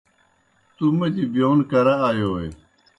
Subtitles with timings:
[0.75, 2.47] تُوْ مودیْ بِیون کرہ آیوئے؟